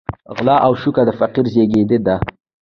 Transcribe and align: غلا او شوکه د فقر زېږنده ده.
غلا 0.35 0.55
او 0.65 0.71
شوکه 0.81 1.03
د 1.05 1.09
فقر 1.19 1.43
زېږنده 1.53 1.97
ده. 2.05 2.15